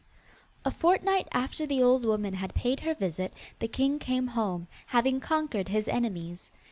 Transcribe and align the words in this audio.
A 0.65 0.71
fortnight 0.71 1.27
after 1.31 1.67
the 1.67 1.83
old 1.83 2.05
woman 2.05 2.33
had 2.33 2.55
paid 2.55 2.79
her 2.79 2.95
visit, 2.95 3.35
the 3.59 3.67
king 3.67 3.99
came 3.99 4.29
home, 4.29 4.67
having 4.87 5.19
conquered 5.19 5.67
his 5.67 5.87
enemies. 5.87 6.49